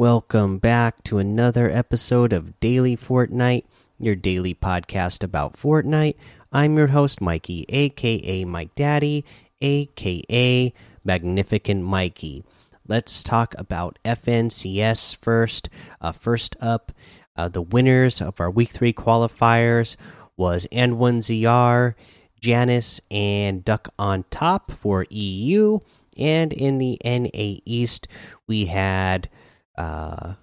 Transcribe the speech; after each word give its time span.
Welcome 0.00 0.56
back 0.56 1.04
to 1.04 1.18
another 1.18 1.70
episode 1.70 2.32
of 2.32 2.58
Daily 2.58 2.96
Fortnite, 2.96 3.64
your 3.98 4.14
daily 4.14 4.54
podcast 4.54 5.22
about 5.22 5.58
Fortnite. 5.58 6.14
I'm 6.50 6.78
your 6.78 6.86
host, 6.86 7.20
Mikey, 7.20 7.66
aka 7.68 8.46
Mike 8.46 8.74
Daddy, 8.74 9.26
aka 9.60 10.72
Magnificent 11.04 11.84
Mikey. 11.84 12.44
Let's 12.88 13.22
talk 13.22 13.54
about 13.58 13.98
FNCS 14.02 15.16
first. 15.16 15.68
Uh, 16.00 16.12
first 16.12 16.56
up, 16.62 16.92
uh, 17.36 17.50
the 17.50 17.60
winners 17.60 18.22
of 18.22 18.40
our 18.40 18.50
Week 18.50 18.70
3 18.70 18.94
qualifiers 18.94 19.96
was 20.34 20.66
N1ZR, 20.72 21.92
Janice, 22.40 23.02
and 23.10 23.62
Duck 23.62 23.92
on 23.98 24.24
Top 24.30 24.70
for 24.70 25.04
EU. 25.10 25.80
And 26.16 26.54
in 26.54 26.78
the 26.78 26.98
NA 27.04 27.60
East, 27.66 28.08
we 28.46 28.64
had 28.64 29.28
uh, 29.76 30.34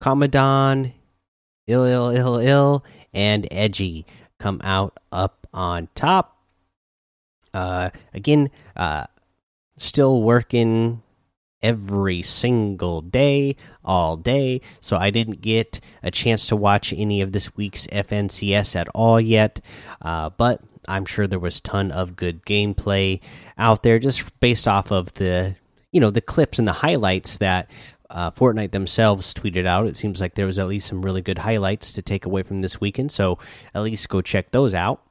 Commodon, 0.00 0.92
Ill 1.66 1.84
Ill 1.84 2.10
Ill 2.10 2.38
Ill, 2.38 2.84
and 3.12 3.46
Edgy 3.50 4.06
come 4.38 4.60
out 4.62 4.98
up 5.10 5.46
on 5.52 5.88
top. 5.94 6.36
Uh, 7.52 7.90
again, 8.14 8.50
uh, 8.76 9.06
still 9.76 10.22
working 10.22 11.02
every 11.62 12.22
single 12.22 13.00
day, 13.00 13.56
all 13.84 14.16
day. 14.16 14.60
So 14.80 14.96
I 14.96 15.10
didn't 15.10 15.40
get 15.40 15.80
a 16.02 16.10
chance 16.10 16.46
to 16.48 16.56
watch 16.56 16.92
any 16.92 17.20
of 17.20 17.32
this 17.32 17.56
week's 17.56 17.86
FNCS 17.88 18.76
at 18.76 18.88
all 18.88 19.20
yet. 19.20 19.60
Uh, 20.00 20.30
but 20.30 20.62
I'm 20.86 21.04
sure 21.04 21.26
there 21.26 21.38
was 21.38 21.60
ton 21.60 21.90
of 21.90 22.16
good 22.16 22.44
gameplay 22.44 23.20
out 23.56 23.82
there, 23.82 23.98
just 23.98 24.38
based 24.40 24.68
off 24.68 24.90
of 24.90 25.12
the 25.14 25.56
you 25.92 26.00
know 26.00 26.10
the 26.10 26.20
clips 26.20 26.58
and 26.58 26.68
the 26.68 26.72
highlights 26.72 27.38
that 27.38 27.70
uh, 28.10 28.30
Fortnite 28.30 28.72
themselves 28.72 29.34
tweeted 29.34 29.66
out. 29.66 29.86
It 29.86 29.96
seems 29.96 30.20
like 30.20 30.34
there 30.34 30.46
was 30.46 30.58
at 30.58 30.68
least 30.68 30.88
some 30.88 31.02
really 31.02 31.22
good 31.22 31.38
highlights 31.38 31.92
to 31.92 32.02
take 32.02 32.24
away 32.24 32.42
from 32.42 32.62
this 32.62 32.80
weekend. 32.80 33.12
So 33.12 33.38
at 33.74 33.82
least 33.82 34.08
go 34.08 34.20
check 34.20 34.50
those 34.50 34.74
out. 34.74 35.02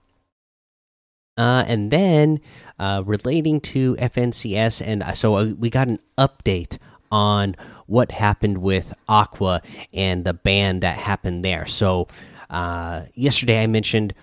Uh, 1.37 1.63
and 1.67 1.91
then 1.91 2.39
uh, 2.79 3.03
relating 3.05 3.61
to 3.61 3.95
FNCS, 3.97 4.81
and 4.85 5.03
uh, 5.03 5.13
so 5.13 5.35
uh, 5.35 5.45
we 5.59 5.69
got 5.69 5.87
an 5.87 5.99
update 6.17 6.79
on 7.11 7.55
what 7.85 8.11
happened 8.11 8.57
with 8.57 8.91
Aqua 9.07 9.61
and 9.93 10.25
the 10.25 10.33
ban 10.33 10.79
that 10.79 10.97
happened 10.97 11.45
there. 11.45 11.67
So 11.67 12.07
uh, 12.49 13.03
yesterday 13.13 13.61
I 13.61 13.67
mentioned, 13.67 14.15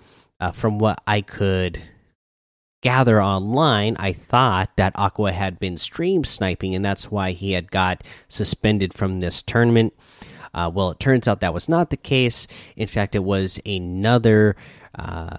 from 0.53 0.77
what 0.77 1.01
I 1.07 1.21
could 1.21 1.81
gather 2.85 3.19
online, 3.19 3.95
I 3.97 4.13
thought 4.13 4.77
that 4.77 4.93
Aqua 4.95 5.31
had 5.31 5.57
been 5.57 5.75
stream 5.75 6.23
sniping, 6.23 6.75
and 6.75 6.85
that's 6.85 7.09
why 7.09 7.31
he 7.31 7.53
had 7.53 7.71
got 7.71 8.03
suspended 8.27 8.93
from 8.93 9.21
this 9.21 9.41
tournament. 9.41 9.95
Uh, 10.53 10.69
well, 10.71 10.91
it 10.91 10.99
turns 10.99 11.27
out 11.27 11.39
that 11.39 11.51
was 11.51 11.67
not 11.67 11.89
the 11.89 11.97
case. 11.97 12.45
In 12.75 12.87
fact, 12.87 13.15
it 13.15 13.23
was 13.23 13.59
another 13.65 14.55
uh, 14.93 15.37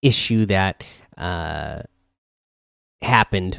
issue 0.00 0.46
that 0.46 0.84
uh, 1.18 1.82
happened 3.02 3.58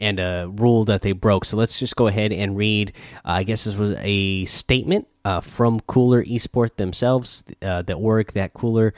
and 0.00 0.18
a 0.18 0.50
rule 0.50 0.86
that 0.86 1.02
they 1.02 1.12
broke. 1.12 1.44
So 1.44 1.58
let's 1.58 1.78
just 1.78 1.94
go 1.94 2.06
ahead 2.06 2.32
and 2.32 2.56
read. 2.56 2.94
Uh, 3.16 3.32
I 3.32 3.42
guess 3.42 3.64
this 3.64 3.76
was 3.76 3.98
a 3.98 4.46
statement 4.46 5.08
uh, 5.26 5.42
from 5.42 5.80
Cooler 5.80 6.24
Esport 6.24 6.76
themselves, 6.76 7.44
uh, 7.60 7.82
the 7.82 7.92
org 7.92 8.32
that 8.32 8.54
Cooler 8.54 8.94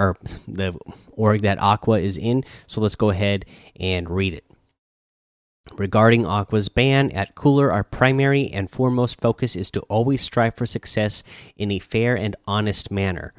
or 0.00 0.16
the 0.48 0.76
org 1.12 1.42
that 1.42 1.60
Aqua 1.60 2.00
is 2.00 2.16
in. 2.16 2.44
So 2.66 2.80
let's 2.80 2.96
go 2.96 3.10
ahead 3.10 3.44
and 3.78 4.10
read 4.10 4.34
it. 4.34 4.44
Regarding 5.76 6.26
Aqua's 6.26 6.68
ban, 6.68 7.10
at 7.12 7.36
Cooler, 7.36 7.70
our 7.70 7.84
primary 7.84 8.50
and 8.50 8.70
foremost 8.70 9.20
focus 9.20 9.54
is 9.54 9.70
to 9.72 9.80
always 9.82 10.22
strive 10.22 10.56
for 10.56 10.66
success 10.66 11.22
in 11.54 11.70
a 11.70 11.78
fair 11.78 12.16
and 12.16 12.34
honest 12.46 12.90
manner. 12.90 13.32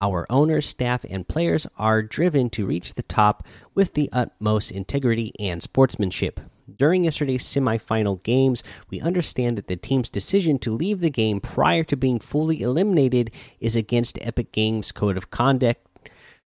Our 0.00 0.26
owners, 0.30 0.66
staff, 0.66 1.04
and 1.08 1.26
players 1.26 1.66
are 1.76 2.02
driven 2.02 2.50
to 2.50 2.66
reach 2.66 2.94
the 2.94 3.02
top 3.02 3.46
with 3.74 3.94
the 3.94 4.08
utmost 4.12 4.70
integrity 4.70 5.32
and 5.40 5.62
sportsmanship. 5.62 6.40
During 6.76 7.04
yesterday's 7.04 7.44
semifinal 7.44 8.22
games, 8.22 8.62
we 8.90 9.00
understand 9.00 9.56
that 9.56 9.68
the 9.68 9.76
team's 9.76 10.10
decision 10.10 10.58
to 10.60 10.70
leave 10.70 11.00
the 11.00 11.10
game 11.10 11.40
prior 11.40 11.82
to 11.84 11.96
being 11.96 12.20
fully 12.20 12.60
eliminated 12.60 13.30
is 13.58 13.74
against 13.74 14.18
Epic 14.20 14.52
Games' 14.52 14.92
Code 14.92 15.16
of 15.16 15.30
Conduct. 15.30 15.87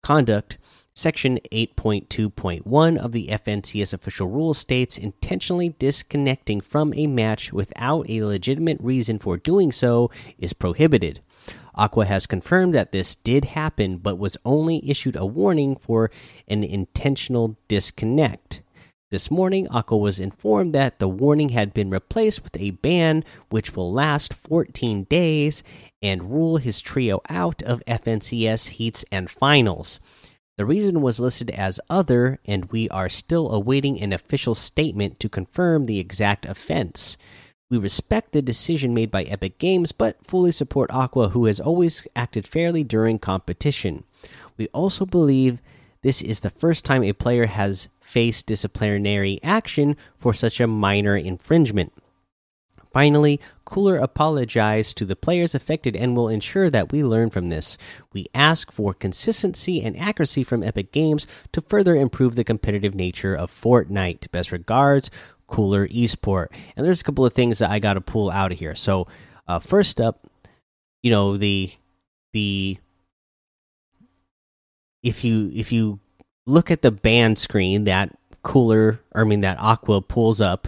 Conduct 0.05 0.59
Section 0.93 1.39
8.2.1 1.51 2.97
of 2.97 3.11
the 3.11 3.29
FNCS 3.29 3.91
official 3.91 4.27
rules 4.27 4.59
states 4.59 4.99
intentionally 4.99 5.69
disconnecting 5.79 6.61
from 6.61 6.93
a 6.93 7.07
match 7.07 7.51
without 7.51 8.07
a 8.07 8.23
legitimate 8.23 8.77
reason 8.79 9.17
for 9.17 9.35
doing 9.35 9.71
so 9.71 10.11
is 10.38 10.53
prohibited. 10.53 11.21
Aqua 11.73 12.05
has 12.05 12.27
confirmed 12.27 12.75
that 12.75 12.91
this 12.91 13.16
did 13.16 13.45
happen, 13.45 13.97
but 13.97 14.19
was 14.19 14.38
only 14.45 14.88
issued 14.88 15.16
a 15.16 15.25
warning 15.25 15.75
for 15.75 16.11
an 16.47 16.63
intentional 16.63 17.57
disconnect. 17.67 18.61
This 19.11 19.29
morning, 19.29 19.67
Aqua 19.69 19.97
was 19.97 20.19
informed 20.19 20.73
that 20.73 20.97
the 20.97 21.07
warning 21.07 21.49
had 21.49 21.75
been 21.75 21.91
replaced 21.91 22.43
with 22.43 22.57
a 22.57 22.71
ban 22.71 23.23
which 23.49 23.75
will 23.75 23.93
last 23.93 24.33
14 24.33 25.03
days 25.03 25.63
and 26.01 26.31
rule 26.31 26.57
his 26.57 26.81
trio 26.81 27.21
out 27.29 27.61
of 27.61 27.85
FNCS 27.85 28.69
heats 28.69 29.05
and 29.11 29.29
finals. 29.29 29.99
The 30.57 30.66
reason 30.66 31.01
was 31.01 31.19
listed 31.19 31.51
as 31.51 31.79
other, 31.88 32.39
and 32.45 32.71
we 32.71 32.89
are 32.89 33.07
still 33.09 33.51
awaiting 33.51 34.01
an 34.01 34.11
official 34.11 34.55
statement 34.55 35.19
to 35.19 35.29
confirm 35.29 35.85
the 35.85 35.99
exact 35.99 36.47
offense. 36.47 37.16
We 37.69 37.77
respect 37.77 38.31
the 38.31 38.41
decision 38.41 38.95
made 38.95 39.11
by 39.11 39.23
Epic 39.23 39.59
Games, 39.59 39.91
but 39.91 40.25
fully 40.25 40.51
support 40.51 40.89
Aqua, 40.91 41.29
who 41.29 41.45
has 41.45 41.59
always 41.59 42.07
acted 42.16 42.47
fairly 42.47 42.83
during 42.83 43.19
competition. 43.19 44.03
We 44.57 44.67
also 44.69 45.05
believe 45.05 45.61
this 46.01 46.23
is 46.23 46.39
the 46.39 46.49
first 46.49 46.85
time 46.85 47.03
a 47.03 47.13
player 47.13 47.47
has 47.47 47.87
faced 48.16 48.46
disciplinary 48.46 49.38
action 49.44 49.98
for 50.18 50.34
such 50.34 50.62
a 50.62 50.68
minor 50.68 51.18
infringement. 51.18 51.92
Finally, 52.94 53.42
Cooler 53.66 53.98
apologized 53.98 54.96
to 54.96 55.03
the 55.03 55.18
players 55.18 55.53
affected 55.53 55.98
and 55.98 56.16
will 56.16 56.30
ensure 56.30 56.70
that 56.70 56.94
we 56.94 57.03
learn 57.03 57.30
from 57.30 57.50
this. 57.50 57.78
We 58.14 58.28
ask 58.34 58.72
for 58.72 58.94
consistency 58.94 59.81
and 59.81 60.00
accuracy 60.00 60.46
from 60.46 60.64
Epic 60.64 60.94
Games 60.94 61.28
to 61.52 61.59
further 61.59 61.94
improve 61.94 62.36
the 62.36 62.46
competitive 62.46 62.96
nature 62.96 63.36
of 63.36 63.52
Fortnite. 63.52 64.32
Best 64.32 64.53
regards, 64.53 65.12
Cooler 65.47 65.86
Esport. 65.90 66.47
And 66.78 66.86
there's 66.86 67.02
a 67.02 67.03
couple 67.03 67.26
of 67.26 67.34
things 67.34 67.58
that 67.58 67.70
I 67.70 67.80
got 67.80 67.96
to 67.96 68.02
pull 68.02 68.32
out 68.32 68.53
of 68.53 68.59
here. 68.59 68.76
So, 68.76 69.08
uh, 69.46 69.59
first 69.59 70.00
up, 70.00 70.26
you 71.03 71.12
know 71.12 71.36
the 71.36 71.70
the 72.32 72.78
if 75.03 75.26
you 75.26 75.52
if 75.53 75.74
you 75.74 76.00
look 76.45 76.72
at 76.72 76.81
the 76.81 76.91
band 76.91 77.38
screen 77.38 77.85
that 77.85 78.16
Cooler, 78.44 79.00
I 79.13 79.23
mean 79.23 79.41
that 79.41 79.59
Aqua 79.59 80.01
pulls 80.01 80.39
up 80.39 80.67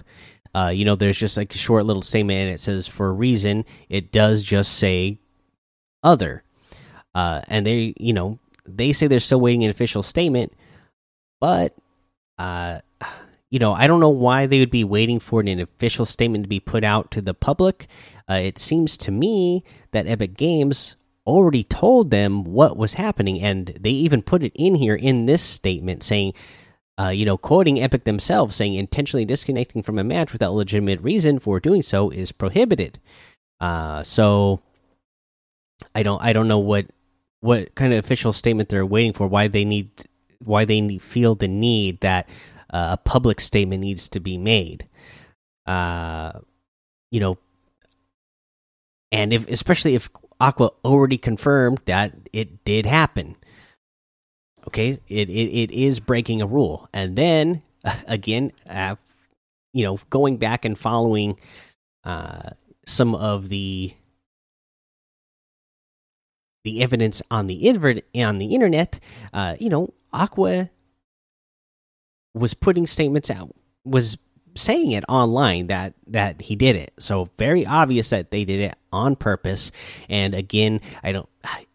uh, 0.57 0.69
you 0.69 0.85
know, 0.85 0.95
there's 0.95 1.19
just 1.19 1.37
like 1.37 1.53
a 1.53 1.57
short 1.57 1.85
little 1.85 2.01
statement 2.01 2.39
and 2.39 2.49
it 2.49 2.59
says 2.59 2.87
for 2.87 3.09
a 3.09 3.13
reason. 3.13 3.63
It 3.89 4.11
does 4.11 4.43
just 4.43 4.73
say 4.73 5.19
other. 6.03 6.43
Uh, 7.13 7.41
and 7.47 7.63
they, 7.63 7.93
you 7.99 8.11
know, 8.11 8.39
they 8.65 8.91
say 8.91 9.05
they're 9.05 9.19
still 9.19 9.39
waiting 9.39 9.63
an 9.63 9.69
official 9.69 10.01
statement, 10.01 10.51
but, 11.39 11.75
uh, 12.39 12.79
you 13.51 13.59
know, 13.59 13.73
I 13.73 13.85
don't 13.85 13.99
know 13.99 14.09
why 14.09 14.47
they 14.47 14.59
would 14.59 14.71
be 14.71 14.83
waiting 14.83 15.19
for 15.19 15.41
an 15.41 15.59
official 15.59 16.07
statement 16.07 16.45
to 16.45 16.49
be 16.49 16.59
put 16.59 16.83
out 16.83 17.11
to 17.11 17.21
the 17.21 17.35
public. 17.35 17.85
Uh, 18.27 18.41
it 18.43 18.57
seems 18.57 18.97
to 18.97 19.11
me 19.11 19.63
that 19.91 20.07
Epic 20.07 20.35
Games 20.37 20.95
already 21.27 21.63
told 21.63 22.09
them 22.09 22.43
what 22.43 22.77
was 22.77 22.95
happening, 22.95 23.41
and 23.41 23.67
they 23.79 23.91
even 23.91 24.23
put 24.23 24.41
it 24.41 24.53
in 24.55 24.75
here 24.75 24.95
in 24.95 25.27
this 25.27 25.43
statement 25.43 26.01
saying 26.01 26.33
uh, 26.99 27.09
you 27.09 27.25
know, 27.25 27.37
quoting 27.37 27.81
Epic 27.81 28.05
themselves, 28.05 28.55
saying 28.55 28.73
intentionally 28.73 29.25
disconnecting 29.25 29.83
from 29.83 29.99
a 29.99 30.03
match 30.03 30.33
without 30.33 30.53
legitimate 30.53 30.99
reason 31.01 31.37
for 31.37 31.59
doing 31.59 31.83
so 31.83 32.09
is 32.09 32.31
prohibited. 32.31 32.99
Uh, 33.59 34.01
so 34.01 34.61
I 35.93 36.01
don't, 36.01 36.21
I 36.23 36.33
don't 36.33 36.47
know 36.47 36.59
what 36.59 36.87
what 37.41 37.75
kind 37.75 37.93
of 37.93 38.03
official 38.03 38.33
statement 38.33 38.69
they're 38.69 38.85
waiting 38.85 39.13
for. 39.13 39.27
Why 39.27 39.47
they 39.47 39.63
need, 39.63 39.91
why 40.43 40.65
they 40.65 40.81
need, 40.81 41.03
feel 41.03 41.35
the 41.35 41.47
need 41.47 41.99
that 41.99 42.27
uh, 42.71 42.89
a 42.93 42.97
public 42.97 43.39
statement 43.39 43.81
needs 43.81 44.09
to 44.09 44.19
be 44.19 44.39
made. 44.39 44.87
Uh, 45.67 46.39
you 47.11 47.19
know, 47.19 47.37
and 49.11 49.31
if 49.31 49.47
especially 49.49 49.93
if 49.93 50.09
Aqua 50.39 50.71
already 50.85 51.17
confirmed 51.17 51.79
that 51.85 52.13
it 52.33 52.63
did 52.63 52.85
happen. 52.85 53.35
Okay 54.67 54.99
it, 55.07 55.29
it 55.29 55.31
it 55.31 55.71
is 55.71 55.99
breaking 55.99 56.41
a 56.41 56.47
rule. 56.47 56.89
And 56.93 57.15
then 57.15 57.61
again 58.07 58.51
uh, 58.69 58.95
you 59.73 59.83
know 59.83 59.99
going 60.09 60.37
back 60.37 60.65
and 60.65 60.77
following 60.77 61.39
uh, 62.03 62.51
some 62.85 63.15
of 63.15 63.49
the 63.49 63.93
the 66.63 66.81
evidence 66.81 67.21
on 67.31 67.47
the 67.47 67.67
invert 67.67 68.03
on 68.15 68.39
the 68.39 68.47
internet 68.47 68.99
uh, 69.33 69.55
you 69.59 69.69
know 69.69 69.93
aqua 70.11 70.69
was 72.33 72.53
putting 72.53 72.85
statements 72.85 73.31
out 73.31 73.55
was 73.85 74.17
saying 74.57 74.91
it 74.91 75.03
online 75.07 75.67
that 75.67 75.93
that 76.07 76.41
he 76.41 76.55
did 76.55 76.75
it. 76.75 76.93
So 76.99 77.29
very 77.37 77.65
obvious 77.65 78.09
that 78.09 78.31
they 78.31 78.43
did 78.45 78.59
it 78.59 78.75
on 78.91 79.15
purpose. 79.15 79.71
And 80.09 80.33
again, 80.33 80.81
I 81.03 81.11
don't. 81.13 81.29
I, 81.43 81.65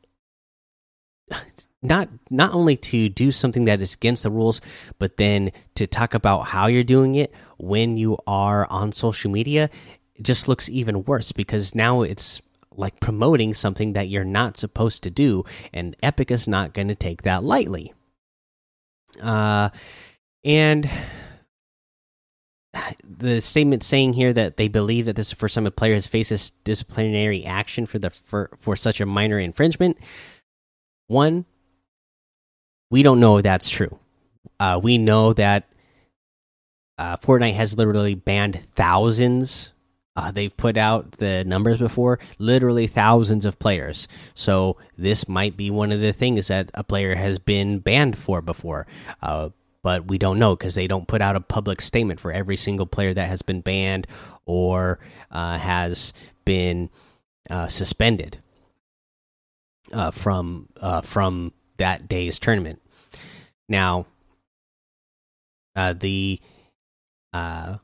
not 1.83 2.09
not 2.31 2.55
only 2.55 2.77
to 2.77 3.09
do 3.09 3.31
something 3.31 3.65
that 3.65 3.81
is 3.81 3.95
against 3.95 4.23
the 4.23 4.31
rules, 4.31 4.61
but 4.99 5.17
then 5.17 5.51
to 5.75 5.87
talk 5.87 6.15
about 6.15 6.43
how 6.49 6.67
you're 6.67 6.85
doing 6.85 7.17
it 7.17 7.35
when 7.59 7.97
you 7.97 8.19
are 8.27 8.67
on 8.71 8.93
social 8.93 9.31
media, 9.31 9.69
it 10.15 10.23
just 10.23 10.47
looks 10.47 10.69
even 10.69 11.05
worse 11.05 11.33
because 11.33 11.75
now 11.75 12.03
it's 12.03 12.41
like 12.75 13.01
promoting 13.01 13.53
something 13.53 13.93
that 13.93 14.09
you're 14.09 14.25
not 14.25 14.57
supposed 14.57 15.03
to 15.03 15.11
do, 15.11 15.45
and 15.73 15.97
Epic 16.03 16.31
is 16.31 16.47
not 16.47 16.73
going 16.73 16.89
to 16.89 16.95
take 16.95 17.23
that 17.23 17.43
lightly. 17.43 17.93
Uh, 19.21 19.69
and 20.45 20.89
the 23.05 23.41
statement 23.41 23.83
saying 23.83 24.15
here 24.15 24.33
that 24.33 24.57
they 24.57 24.69
believe 24.69 25.07
that 25.07 25.17
this 25.17 25.27
is 25.27 25.31
the 25.31 25.37
first 25.37 25.55
time 25.55 25.67
a 25.67 25.71
player 25.71 25.95
has 25.95 26.07
faced 26.07 26.65
disciplinary 26.65 27.45
action 27.45 27.87
for 27.87 27.99
the 27.99 28.11
for, 28.11 28.51
for 28.59 28.77
such 28.77 29.01
a 29.01 29.07
minor 29.07 29.39
infringement. 29.39 29.99
One, 31.07 31.45
we 32.91 33.03
don't 33.03 33.21
know 33.21 33.39
if 33.39 33.43
that's 33.43 33.69
true. 33.69 33.99
Uh, 34.61 34.81
we 34.83 34.99
know 34.99 35.33
that 35.33 35.69
uh, 36.99 37.17
Fortnite 37.17 37.55
has 37.55 37.77
literally 37.77 38.15
banned 38.15 38.61
thousands. 38.61 39.73
Uh, 40.15 40.31
they've 40.31 40.57
put 40.57 40.77
out 40.77 41.13
the 41.13 41.43
numbers 41.45 41.79
before, 41.79 42.19
literally 42.39 42.87
thousands 42.87 43.47
of 43.47 43.59
players. 43.59 44.09
So 44.35 44.77
this 44.99 45.27
might 45.27 45.57
be 45.57 45.71
one 45.71 45.91
of 45.91 46.01
the 46.01 46.13
things 46.13 46.49
that 46.49 46.71
a 46.75 46.85
player 46.85 47.15
has 47.15 47.39
been 47.39 47.79
banned 47.79 48.19
for 48.19 48.43
before. 48.43 48.87
Uh, 49.85 50.01
but 50.01 50.09
we 50.09 50.19
don't 50.19 50.39
know 50.39 50.57
because 50.57 50.75
they 50.75 50.87
don't 50.87 51.09
put 51.09 51.21
out 51.21 51.37
a 51.37 51.41
public 51.41 51.81
statement 51.81 52.21
for 52.21 52.33
every 52.33 52.57
single 52.57 52.87
player 52.87 53.13
that 53.15 53.29
has 53.29 53.43
been 53.43 53.61
banned 53.61 54.07
or 54.47 54.99
uh, 55.31 55.59
has 55.59 56.13
been 56.45 56.91
uh, 57.51 57.69
suspended 57.69 58.39
uh, 59.93 60.11
from 60.11 60.69
from 61.03 61.53
that 61.79 62.09
day's 62.09 62.39
tournament. 62.39 62.81
Now, 63.69 64.07
uh, 65.75 65.95
the 65.95 66.41
uh, 67.33 67.77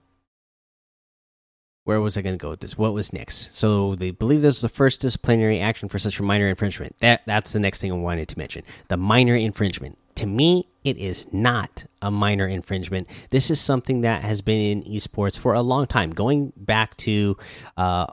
where 1.85 2.01
was 2.01 2.19
I 2.19 2.23
going 2.23 2.39
to 2.39 2.43
go 2.43 2.51
with 2.51 2.61
this? 2.61 2.77
What 2.77 2.93
was 2.93 3.15
next? 3.15 3.55
So 3.57 3.95
they 3.95 4.11
believe 4.11 4.43
this 4.43 4.57
was 4.57 4.61
the 4.61 4.69
first 4.69 5.01
disciplinary 5.01 5.59
action 5.59 5.89
for 5.89 5.99
such 5.99 6.21
a 6.21 6.23
minor 6.23 6.47
infringement. 6.49 6.97
That 7.01 7.23
that's 7.27 7.53
the 7.53 7.61
next 7.61 7.81
thing 7.81 7.91
I 7.91 7.97
wanted 7.97 8.29
to 8.29 8.39
mention. 8.39 8.63
The 8.89 8.97
minor 8.99 9.35
infringement. 9.35 9.99
To 10.17 10.27
me, 10.27 10.67
it 10.89 10.97
is 10.97 11.33
not 11.33 11.85
a 12.03 12.11
minor 12.11 12.47
infringement. 12.47 13.09
This 13.31 13.51
is 13.51 13.61
something 13.61 14.03
that 14.03 14.23
has 14.23 14.41
been 14.41 14.61
in 14.61 14.83
esports 14.85 15.39
for 15.39 15.55
a 15.55 15.63
long 15.63 15.87
time, 15.87 16.11
going 16.11 16.53
back 16.57 16.97
to, 16.99 17.37
uh, 17.77 18.07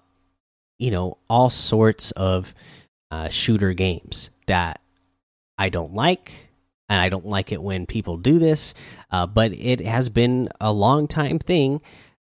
you 0.78 0.92
know, 0.92 1.18
all 1.30 1.50
sorts 1.50 2.12
of 2.12 2.54
uh, 3.12 3.30
shooter 3.30 3.74
games 3.74 4.30
that 4.48 4.82
I 5.58 5.70
don't 5.70 5.94
like 5.94 6.50
and 6.90 7.02
I 7.02 7.10
don't 7.10 7.26
like 7.26 7.52
it 7.52 7.62
when 7.62 7.86
people 7.86 8.18
do 8.18 8.40
this. 8.40 8.74
Uh, 9.12 9.26
but 9.26 9.54
it 9.54 9.82
has 9.82 10.10
been 10.10 10.50
a 10.60 10.72
long 10.72 11.08
time 11.08 11.40
thing 11.40 11.82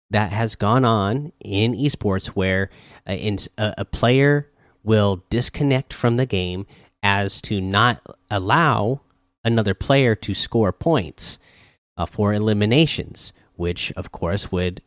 that 0.09 0.31
has 0.31 0.55
gone 0.55 0.85
on 0.85 1.31
in 1.39 1.73
esports 1.73 2.27
where 2.27 2.69
in, 3.07 3.37
a 3.57 3.83
player 3.85 4.49
will 4.83 5.23
disconnect 5.29 5.93
from 5.93 6.17
the 6.17 6.25
game 6.25 6.67
as 7.01 7.41
to 7.41 7.59
not 7.59 8.01
allow 8.29 9.01
another 9.43 9.73
player 9.73 10.15
to 10.15 10.33
score 10.33 10.71
points 10.71 11.39
uh, 11.97 12.05
for 12.05 12.33
eliminations, 12.33 13.33
which 13.55 13.91
of 13.93 14.11
course 14.11 14.51
would 14.51 14.81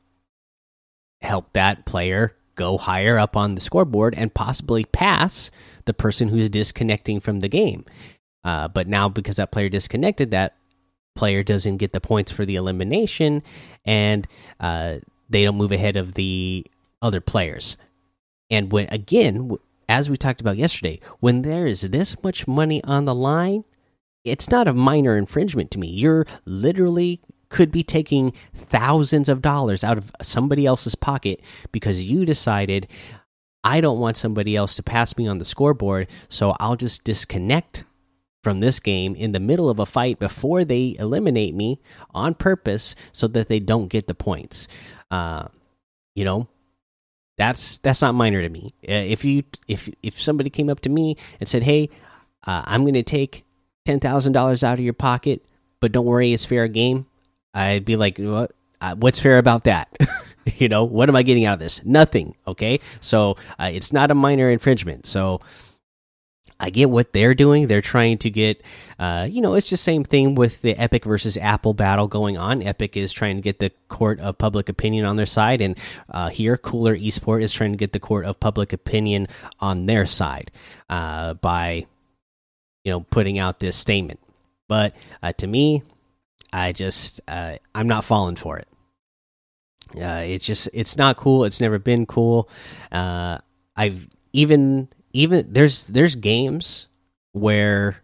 help 1.20 1.52
that 1.52 1.86
player 1.86 2.36
go 2.54 2.78
higher 2.78 3.18
up 3.18 3.36
on 3.36 3.54
the 3.54 3.60
scoreboard 3.60 4.14
and 4.16 4.34
possibly 4.34 4.84
pass 4.84 5.50
the 5.84 5.94
person 5.94 6.28
who's 6.28 6.48
disconnecting 6.48 7.20
from 7.20 7.40
the 7.40 7.48
game. 7.48 7.84
Uh, 8.44 8.68
but 8.68 8.88
now, 8.88 9.08
because 9.08 9.36
that 9.36 9.52
player 9.52 9.68
disconnected, 9.68 10.30
that 10.30 10.56
player 11.14 11.42
doesn't 11.42 11.78
get 11.78 11.92
the 11.92 12.00
points 12.00 12.30
for 12.30 12.44
the 12.44 12.56
elimination, 12.56 13.42
and 13.84 14.26
uh, 14.60 14.96
they 15.28 15.44
don't 15.44 15.56
move 15.56 15.72
ahead 15.72 15.96
of 15.96 16.14
the 16.14 16.64
other 17.02 17.20
players. 17.20 17.76
And 18.50 18.70
when 18.70 18.88
again, 18.90 19.56
as 19.88 20.08
we 20.08 20.16
talked 20.16 20.40
about 20.40 20.56
yesterday, 20.56 21.00
when 21.20 21.42
there 21.42 21.66
is 21.66 21.82
this 21.82 22.22
much 22.22 22.46
money 22.46 22.82
on 22.84 23.04
the 23.04 23.14
line, 23.14 23.64
it's 24.26 24.50
not 24.50 24.68
a 24.68 24.74
minor 24.74 25.16
infringement 25.16 25.70
to 25.72 25.78
me. 25.78 25.88
You're 25.88 26.26
literally 26.44 27.20
could 27.48 27.70
be 27.70 27.84
taking 27.84 28.32
thousands 28.54 29.28
of 29.28 29.40
dollars 29.40 29.84
out 29.84 29.96
of 29.96 30.10
somebody 30.20 30.66
else's 30.66 30.96
pocket 30.96 31.40
because 31.70 32.02
you 32.02 32.26
decided 32.26 32.88
I 33.62 33.80
don't 33.80 34.00
want 34.00 34.16
somebody 34.16 34.56
else 34.56 34.74
to 34.76 34.82
pass 34.82 35.16
me 35.16 35.26
on 35.26 35.38
the 35.38 35.44
scoreboard, 35.44 36.08
so 36.28 36.54
I'll 36.60 36.76
just 36.76 37.04
disconnect 37.04 37.84
from 38.42 38.60
this 38.60 38.78
game 38.78 39.16
in 39.16 39.32
the 39.32 39.40
middle 39.40 39.68
of 39.68 39.80
a 39.80 39.86
fight 39.86 40.20
before 40.20 40.64
they 40.64 40.94
eliminate 40.98 41.54
me 41.54 41.80
on 42.14 42.34
purpose 42.34 42.94
so 43.12 43.26
that 43.28 43.48
they 43.48 43.58
don't 43.58 43.88
get 43.88 44.06
the 44.06 44.14
points. 44.14 44.68
Uh, 45.10 45.48
you 46.14 46.24
know, 46.24 46.46
that's 47.38 47.78
that's 47.78 48.02
not 48.02 48.14
minor 48.14 48.40
to 48.42 48.48
me. 48.48 48.72
Uh, 48.88 48.92
if 48.92 49.24
you 49.24 49.42
if 49.66 49.88
if 50.02 50.20
somebody 50.20 50.48
came 50.48 50.68
up 50.68 50.80
to 50.80 50.88
me 50.88 51.16
and 51.40 51.48
said, 51.48 51.64
"Hey, 51.64 51.90
uh, 52.46 52.62
I'm 52.66 52.82
going 52.82 52.94
to 52.94 53.02
take 53.02 53.45
ten 53.86 54.00
thousand 54.00 54.32
dollars 54.32 54.62
out 54.62 54.78
of 54.78 54.84
your 54.84 54.92
pocket, 54.92 55.42
but 55.80 55.92
don't 55.92 56.06
worry, 56.06 56.32
it's 56.32 56.44
fair 56.44 56.68
game," 56.68 57.06
I'd 57.54 57.84
be 57.84 57.96
like, 57.96 58.18
"What? 58.18 58.52
Uh, 58.80 58.94
what's 58.96 59.20
fair 59.20 59.38
about 59.38 59.64
that?" 59.64 59.88
you 60.58 60.68
know, 60.68 60.84
what 60.84 61.08
am 61.08 61.16
I 61.16 61.22
getting 61.22 61.44
out 61.44 61.54
of 61.54 61.60
this? 61.60 61.84
Nothing. 61.84 62.34
Okay, 62.46 62.80
so 63.00 63.36
uh, 63.58 63.70
it's 63.72 63.92
not 63.92 64.10
a 64.10 64.14
minor 64.14 64.50
infringement. 64.50 65.06
So 65.06 65.40
I 66.58 66.70
get 66.70 66.88
what 66.88 67.12
they're 67.12 67.34
doing. 67.34 67.66
They're 67.66 67.82
trying 67.82 68.18
to 68.18 68.30
get, 68.30 68.62
uh, 68.98 69.28
you 69.30 69.42
know, 69.42 69.54
it's 69.54 69.68
just 69.68 69.84
same 69.84 70.04
thing 70.04 70.34
with 70.34 70.62
the 70.62 70.74
Epic 70.74 71.04
versus 71.04 71.36
Apple 71.36 71.74
battle 71.74 72.08
going 72.08 72.38
on. 72.38 72.62
Epic 72.62 72.96
is 72.96 73.12
trying 73.12 73.36
to 73.36 73.42
get 73.42 73.58
the 73.58 73.70
court 73.88 74.20
of 74.20 74.38
public 74.38 74.68
opinion 74.68 75.04
on 75.04 75.16
their 75.16 75.26
side, 75.26 75.60
and 75.60 75.78
uh, 76.10 76.30
here, 76.30 76.56
Cooler 76.56 76.96
Esport 76.96 77.42
is 77.42 77.52
trying 77.52 77.72
to 77.72 77.76
get 77.76 77.92
the 77.92 78.00
court 78.00 78.24
of 78.24 78.40
public 78.40 78.72
opinion 78.72 79.28
on 79.60 79.84
their 79.86 80.06
side 80.06 80.50
uh, 80.88 81.34
by, 81.34 81.86
you 82.86 82.92
know, 82.92 83.00
putting 83.00 83.36
out 83.40 83.58
this 83.58 83.74
statement. 83.74 84.20
But 84.68 84.94
uh, 85.20 85.32
to 85.38 85.46
me, 85.48 85.82
I 86.52 86.70
just, 86.70 87.20
uh, 87.26 87.56
I'm 87.74 87.88
not 87.88 88.04
falling 88.04 88.36
for 88.36 88.58
it. 88.58 88.68
Uh, 89.96 90.22
it's 90.24 90.46
just, 90.46 90.68
it's 90.72 90.96
not 90.96 91.16
cool. 91.16 91.44
It's 91.44 91.60
never 91.60 91.80
been 91.80 92.06
cool. 92.06 92.48
I've 92.92 94.06
even 94.32 94.88
even 95.12 95.52
there's 95.52 95.84
there's 95.84 96.14
games 96.14 96.86
where 97.32 97.96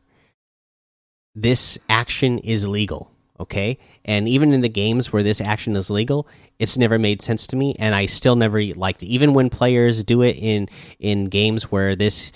this 1.34 1.78
action 1.88 2.38
is 2.38 2.66
legal 2.66 3.10
okay 3.40 3.78
and 4.04 4.28
even 4.28 4.52
in 4.52 4.60
the 4.60 4.68
games 4.68 5.12
where 5.12 5.22
this 5.22 5.40
action 5.40 5.74
is 5.76 5.88
legal 5.88 6.28
it's 6.58 6.76
never 6.76 6.98
made 6.98 7.22
sense 7.22 7.46
to 7.46 7.56
me 7.56 7.74
and 7.78 7.94
i 7.94 8.04
still 8.04 8.36
never 8.36 8.62
liked 8.74 9.02
it 9.02 9.06
even 9.06 9.32
when 9.32 9.48
players 9.48 10.04
do 10.04 10.20
it 10.20 10.36
in 10.36 10.68
in 10.98 11.26
games 11.26 11.72
where 11.72 11.96
this 11.96 12.32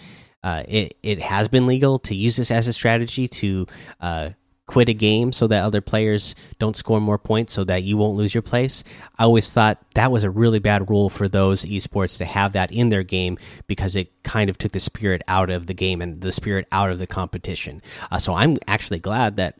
uh, 0.46 0.62
it 0.68 0.96
it 1.02 1.20
has 1.20 1.48
been 1.48 1.66
legal 1.66 1.98
to 1.98 2.14
use 2.14 2.36
this 2.36 2.52
as 2.52 2.68
a 2.68 2.72
strategy 2.72 3.26
to 3.26 3.66
uh, 4.00 4.30
quit 4.66 4.88
a 4.88 4.94
game 4.94 5.32
so 5.32 5.48
that 5.48 5.64
other 5.64 5.80
players 5.80 6.36
don't 6.60 6.76
score 6.76 7.00
more 7.00 7.18
points 7.18 7.52
so 7.52 7.64
that 7.64 7.82
you 7.82 7.96
won't 7.96 8.16
lose 8.16 8.32
your 8.32 8.42
place. 8.42 8.84
I 9.18 9.24
always 9.24 9.50
thought 9.50 9.82
that 9.94 10.12
was 10.12 10.22
a 10.22 10.30
really 10.30 10.60
bad 10.60 10.88
rule 10.88 11.08
for 11.08 11.26
those 11.26 11.64
esports 11.64 12.16
to 12.18 12.24
have 12.24 12.52
that 12.52 12.70
in 12.70 12.90
their 12.90 13.02
game 13.02 13.38
because 13.66 13.96
it 13.96 14.22
kind 14.22 14.48
of 14.48 14.56
took 14.56 14.70
the 14.70 14.78
spirit 14.78 15.22
out 15.26 15.50
of 15.50 15.66
the 15.66 15.74
game 15.74 16.00
and 16.00 16.20
the 16.20 16.30
spirit 16.30 16.68
out 16.70 16.90
of 16.90 17.00
the 17.00 17.08
competition. 17.08 17.82
Uh, 18.12 18.18
so 18.18 18.34
I'm 18.34 18.56
actually 18.68 19.00
glad 19.00 19.34
that 19.36 19.58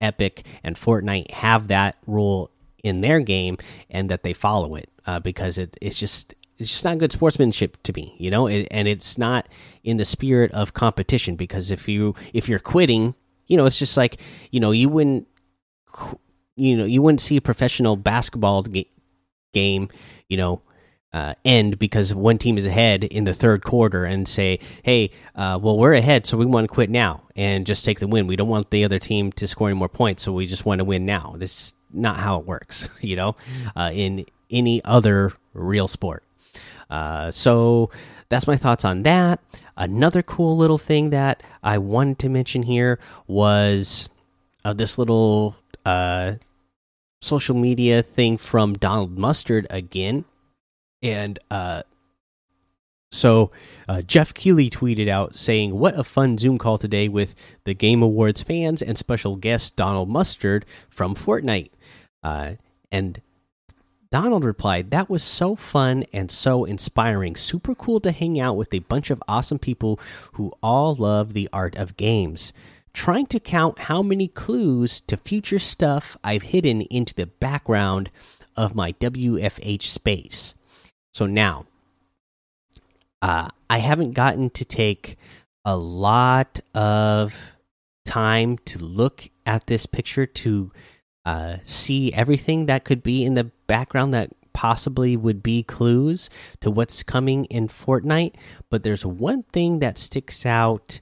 Epic 0.00 0.46
and 0.62 0.76
Fortnite 0.76 1.32
have 1.32 1.66
that 1.66 1.96
rule 2.06 2.52
in 2.84 3.00
their 3.00 3.18
game 3.18 3.58
and 3.90 4.08
that 4.08 4.22
they 4.22 4.34
follow 4.34 4.76
it 4.76 4.88
uh, 5.04 5.18
because 5.18 5.58
it, 5.58 5.76
it's 5.82 5.98
just 5.98 6.36
it's 6.58 6.70
just 6.70 6.84
not 6.84 6.98
good 6.98 7.12
sportsmanship 7.12 7.82
to 7.84 7.92
me, 7.92 8.14
you 8.18 8.30
know, 8.30 8.46
it, 8.46 8.66
and 8.70 8.88
it's 8.88 9.16
not 9.16 9.48
in 9.84 9.96
the 9.96 10.04
spirit 10.04 10.50
of 10.52 10.74
competition 10.74 11.36
because 11.36 11.70
if 11.70 11.88
you 11.88 12.14
if 12.32 12.48
you're 12.48 12.58
quitting 12.58 13.14
you 13.48 13.56
know, 13.56 13.66
it's 13.66 13.78
just 13.78 13.96
like 13.96 14.20
you 14.52 14.60
know 14.60 14.70
you 14.70 14.88
wouldn't 14.88 15.26
you 16.54 16.76
know 16.76 16.84
you 16.84 17.02
wouldn't 17.02 17.20
see 17.20 17.36
a 17.36 17.40
professional 17.40 17.96
basketball 17.96 18.64
game 19.54 19.88
you 20.28 20.36
know 20.36 20.60
uh, 21.14 21.34
end 21.44 21.78
because 21.78 22.14
one 22.14 22.36
team 22.36 22.58
is 22.58 22.66
ahead 22.66 23.02
in 23.02 23.24
the 23.24 23.32
third 23.32 23.64
quarter 23.64 24.04
and 24.04 24.28
say, 24.28 24.60
"Hey, 24.82 25.10
uh, 25.34 25.58
well 25.60 25.78
we're 25.78 25.94
ahead, 25.94 26.26
so 26.26 26.36
we 26.36 26.44
want 26.44 26.68
to 26.68 26.72
quit 26.72 26.90
now 26.90 27.22
and 27.34 27.66
just 27.66 27.84
take 27.84 27.98
the 27.98 28.06
win. 28.06 28.26
We 28.26 28.36
don't 28.36 28.48
want 28.48 28.70
the 28.70 28.84
other 28.84 28.98
team 28.98 29.32
to 29.32 29.46
score 29.48 29.68
any 29.68 29.78
more 29.78 29.88
points, 29.88 30.22
so 30.22 30.32
we 30.32 30.46
just 30.46 30.66
want 30.66 30.80
to 30.80 30.84
win 30.84 31.06
now." 31.06 31.34
This 31.38 31.54
is 31.54 31.74
not 31.90 32.18
how 32.18 32.38
it 32.38 32.46
works, 32.46 32.90
you 33.00 33.16
know, 33.16 33.36
uh, 33.74 33.90
in 33.94 34.26
any 34.50 34.84
other 34.84 35.32
real 35.54 35.88
sport. 35.88 36.22
Uh, 36.90 37.30
so 37.30 37.90
that's 38.28 38.46
my 38.46 38.56
thoughts 38.56 38.84
on 38.84 39.02
that. 39.02 39.40
Another 39.76 40.22
cool 40.22 40.56
little 40.56 40.78
thing 40.78 41.10
that 41.10 41.42
I 41.62 41.78
wanted 41.78 42.18
to 42.20 42.28
mention 42.28 42.62
here 42.64 42.98
was 43.26 44.08
uh, 44.64 44.72
this 44.72 44.98
little 44.98 45.56
uh, 45.86 46.34
social 47.20 47.56
media 47.56 48.02
thing 48.02 48.36
from 48.36 48.74
Donald 48.74 49.18
Mustard 49.18 49.66
again, 49.70 50.24
and 51.02 51.38
uh, 51.50 51.82
so 53.10 53.50
uh, 53.88 54.02
Geoff 54.02 54.34
Keighley 54.34 54.68
tweeted 54.68 55.08
out 55.08 55.34
saying, 55.34 55.78
"What 55.78 55.98
a 55.98 56.04
fun 56.04 56.38
Zoom 56.38 56.58
call 56.58 56.76
today 56.78 57.08
with 57.08 57.34
the 57.64 57.74
Game 57.74 58.02
Awards 58.02 58.42
fans 58.42 58.82
and 58.82 58.98
special 58.98 59.36
guest 59.36 59.76
Donald 59.76 60.08
Mustard 60.08 60.66
from 60.90 61.14
Fortnite." 61.14 61.70
Uh, 62.22 62.54
and 62.90 63.20
Donald 64.10 64.44
replied, 64.44 64.90
That 64.90 65.10
was 65.10 65.22
so 65.22 65.54
fun 65.54 66.04
and 66.12 66.30
so 66.30 66.64
inspiring. 66.64 67.36
Super 67.36 67.74
cool 67.74 68.00
to 68.00 68.12
hang 68.12 68.40
out 68.40 68.56
with 68.56 68.72
a 68.72 68.78
bunch 68.80 69.10
of 69.10 69.22
awesome 69.28 69.58
people 69.58 70.00
who 70.32 70.52
all 70.62 70.94
love 70.94 71.34
the 71.34 71.48
art 71.52 71.76
of 71.76 71.96
games. 71.96 72.52
Trying 72.94 73.26
to 73.26 73.40
count 73.40 73.80
how 73.80 74.02
many 74.02 74.26
clues 74.26 75.00
to 75.02 75.16
future 75.16 75.58
stuff 75.58 76.16
I've 76.24 76.44
hidden 76.44 76.80
into 76.82 77.14
the 77.14 77.26
background 77.26 78.10
of 78.56 78.74
my 78.74 78.92
WFH 78.92 79.82
space. 79.82 80.54
So 81.12 81.26
now, 81.26 81.66
uh, 83.20 83.48
I 83.68 83.78
haven't 83.78 84.12
gotten 84.12 84.50
to 84.50 84.64
take 84.64 85.16
a 85.64 85.76
lot 85.76 86.60
of 86.74 87.52
time 88.04 88.56
to 88.58 88.78
look 88.78 89.28
at 89.44 89.66
this 89.66 89.84
picture 89.84 90.24
to 90.24 90.72
uh, 91.28 91.58
see 91.62 92.10
everything 92.14 92.64
that 92.64 92.84
could 92.84 93.02
be 93.02 93.22
in 93.22 93.34
the 93.34 93.44
background 93.66 94.14
that 94.14 94.30
possibly 94.54 95.14
would 95.14 95.42
be 95.42 95.62
clues 95.62 96.30
to 96.58 96.70
what's 96.70 97.02
coming 97.02 97.44
in 97.46 97.68
Fortnite. 97.68 98.34
But 98.70 98.82
there's 98.82 99.04
one 99.04 99.42
thing 99.42 99.80
that 99.80 99.98
sticks 99.98 100.46
out 100.46 101.00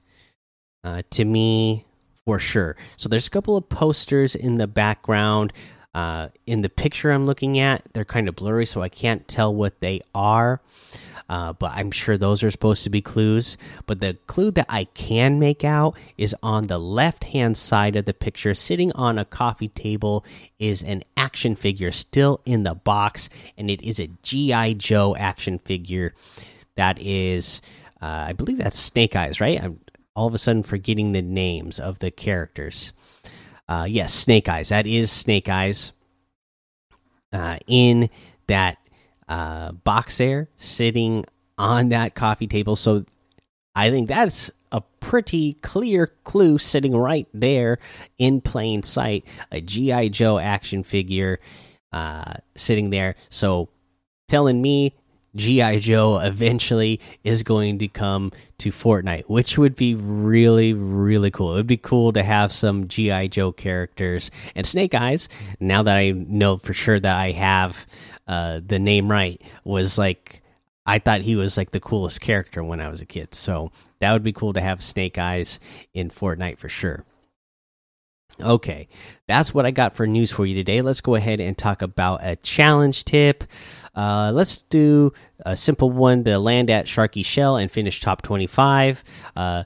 uh, 0.83 1.03
to 1.11 1.23
me 1.23 1.85
for 2.25 2.39
sure. 2.39 2.75
So 2.97 3.07
there's 3.07 3.27
a 3.27 3.31
couple 3.31 3.55
of 3.55 3.69
posters 3.69 4.35
in 4.35 4.57
the 4.57 4.67
background. 4.67 5.53
Uh, 5.95 6.27
in 6.45 6.61
the 6.61 6.69
picture 6.69 7.11
I'm 7.11 7.25
looking 7.25 7.57
at, 7.57 7.83
they're 7.93 8.03
kind 8.03 8.27
of 8.27 8.35
blurry, 8.35 8.65
so 8.65 8.81
I 8.81 8.89
can't 8.89 9.25
tell 9.29 9.55
what 9.55 9.79
they 9.79 10.01
are 10.13 10.59
uh, 11.29 11.53
but 11.53 11.71
I'm 11.73 11.91
sure 11.91 12.17
those 12.17 12.43
are 12.43 12.51
supposed 12.51 12.83
to 12.83 12.89
be 12.89 13.01
clues. 13.01 13.57
But 13.85 13.99
the 13.99 14.17
clue 14.27 14.51
that 14.51 14.67
I 14.69 14.85
can 14.85 15.39
make 15.39 15.63
out 15.63 15.95
is 16.17 16.35
on 16.41 16.67
the 16.67 16.77
left 16.77 17.25
hand 17.25 17.57
side 17.57 17.95
of 17.95 18.05
the 18.05 18.13
picture, 18.13 18.53
sitting 18.53 18.91
on 18.93 19.17
a 19.17 19.25
coffee 19.25 19.69
table, 19.69 20.25
is 20.59 20.81
an 20.83 21.03
action 21.15 21.55
figure 21.55 21.91
still 21.91 22.41
in 22.45 22.63
the 22.63 22.75
box, 22.75 23.29
and 23.57 23.69
it 23.69 23.81
is 23.81 23.99
a 23.99 24.09
G.I. 24.23 24.73
Joe 24.73 25.15
action 25.15 25.59
figure 25.59 26.13
that 26.75 26.99
is, 27.01 27.61
uh, 28.01 28.05
I 28.05 28.33
believe 28.33 28.57
that's 28.57 28.79
Snake 28.79 29.15
Eyes, 29.15 29.41
right? 29.41 29.61
I'm 29.61 29.79
all 30.15 30.27
of 30.27 30.33
a 30.33 30.39
sudden 30.39 30.63
forgetting 30.63 31.11
the 31.11 31.21
names 31.21 31.79
of 31.79 31.99
the 31.99 32.09
characters. 32.09 32.91
Uh, 33.69 33.85
yes, 33.87 34.13
Snake 34.13 34.49
Eyes. 34.49 34.69
That 34.69 34.87
is 34.87 35.11
Snake 35.11 35.47
Eyes. 35.47 35.91
Uh, 37.31 37.57
in 37.67 38.09
that 38.47 38.77
uh, 39.27 39.71
box 39.71 40.17
there 40.17 40.49
sitting 40.57 41.25
on 41.57 41.89
that 41.89 42.15
coffee 42.15 42.47
table. 42.47 42.75
So 42.75 43.03
I 43.75 43.89
think 43.89 44.07
that's 44.07 44.51
a 44.71 44.81
pretty 44.99 45.53
clear 45.53 46.07
clue 46.23 46.57
sitting 46.57 46.95
right 46.95 47.27
there 47.33 47.79
in 48.17 48.41
plain 48.41 48.83
sight. 48.83 49.25
A 49.51 49.61
G.I. 49.61 50.09
Joe 50.09 50.39
action 50.39 50.83
figure 50.83 51.39
uh, 51.91 52.35
sitting 52.55 52.89
there. 52.89 53.15
So 53.29 53.69
telling 54.27 54.61
me 54.61 54.93
G.I. 55.35 55.79
Joe 55.79 56.19
eventually 56.19 56.99
is 57.23 57.43
going 57.43 57.77
to 57.79 57.87
come 57.87 58.31
to 58.57 58.71
Fortnite, 58.71 59.25
which 59.27 59.57
would 59.57 59.75
be 59.75 59.93
really, 59.93 60.73
really 60.73 61.29
cool. 61.31 61.53
It 61.53 61.57
would 61.57 61.67
be 61.67 61.77
cool 61.77 62.11
to 62.13 62.23
have 62.23 62.51
some 62.51 62.87
G.I. 62.87 63.27
Joe 63.27 63.51
characters 63.51 64.31
and 64.55 64.65
Snake 64.65 64.95
Eyes. 64.95 65.29
Now 65.59 65.83
that 65.83 65.95
I 65.95 66.11
know 66.11 66.57
for 66.57 66.73
sure 66.73 66.99
that 66.99 67.15
I 67.15 67.31
have 67.31 67.85
uh, 68.27 68.59
the 68.65 68.79
name 68.79 69.11
right 69.11 69.41
was 69.63 69.97
like 69.97 70.41
I 70.85 70.99
thought 70.99 71.21
he 71.21 71.35
was 71.35 71.57
like 71.57 71.71
the 71.71 71.81
coolest 71.81 72.21
character 72.21 72.63
when 72.63 72.79
I 72.79 72.89
was 72.89 73.01
a 73.01 73.05
kid. 73.05 73.33
So 73.33 73.71
that 73.99 74.13
would 74.13 74.23
be 74.23 74.31
cool 74.31 74.53
to 74.53 74.61
have 74.61 74.81
Snake 74.81 75.17
Eyes 75.17 75.59
in 75.93 76.09
Fortnite 76.09 76.59
for 76.59 76.69
sure. 76.69 77.03
Okay, 78.39 78.87
that's 79.27 79.53
what 79.53 79.65
I 79.65 79.71
got 79.71 79.95
for 79.95 80.05
news 80.05 80.31
for 80.31 80.45
you 80.45 80.53
today. 80.53 80.81
Let's 80.81 81.01
go 81.01 81.15
ahead 81.15 81.39
and 81.41 81.57
talk 81.57 81.81
about 81.81 82.19
a 82.23 82.35
challenge 82.35 83.03
tip. 83.03 83.43
Uh, 83.95 84.31
let's 84.33 84.57
do 84.57 85.11
a 85.43 85.55
simple 85.55 85.89
one: 85.89 86.21
the 86.21 86.37
land 86.37 86.69
at 86.69 86.85
Sharky 86.85 87.25
Shell 87.25 87.57
and 87.57 87.71
finish 87.71 87.99
top 87.99 88.21
twenty-five. 88.21 89.03
Uh, 89.35 89.63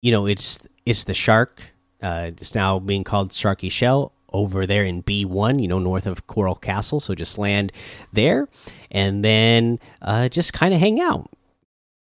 you 0.00 0.12
know, 0.12 0.26
it's 0.26 0.66
it's 0.86 1.04
the 1.04 1.12
shark. 1.12 1.60
Uh, 2.02 2.30
it's 2.36 2.54
now 2.54 2.78
being 2.78 3.04
called 3.04 3.30
Sharky 3.30 3.70
Shell 3.70 4.13
over 4.34 4.66
there 4.66 4.84
in 4.84 5.02
B1, 5.02 5.62
you 5.62 5.68
know, 5.68 5.78
north 5.78 6.06
of 6.06 6.26
Coral 6.26 6.56
Castle. 6.56 7.00
So 7.00 7.14
just 7.14 7.38
land 7.38 7.72
there 8.12 8.48
and 8.90 9.24
then 9.24 9.78
uh, 10.02 10.28
just 10.28 10.52
kind 10.52 10.74
of 10.74 10.80
hang 10.80 11.00
out. 11.00 11.30